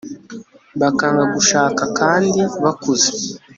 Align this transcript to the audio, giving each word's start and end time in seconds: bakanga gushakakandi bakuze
bakanga 0.81 1.23
gushakakandi 1.35 2.41
bakuze 2.63 3.09